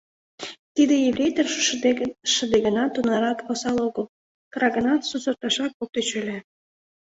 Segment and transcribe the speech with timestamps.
[0.75, 1.47] Тиде ефрейтор,
[2.33, 4.05] шыде гынат, тунарак осал огыл,
[4.51, 6.37] кыра гынат, сусырташак ок тӧчӧ ыле.